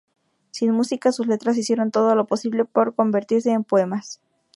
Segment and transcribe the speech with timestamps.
[0.49, 4.19] Sin música, sus letras hicieron todo lo posible para convertirse en poemas.